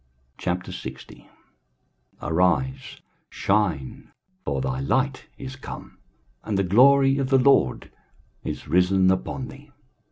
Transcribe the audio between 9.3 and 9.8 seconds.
thee.